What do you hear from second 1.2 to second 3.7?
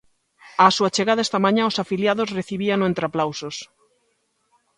esta mañá os afiliados recibíano entre aplausos.